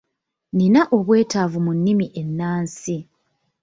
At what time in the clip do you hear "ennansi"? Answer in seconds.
2.21-2.97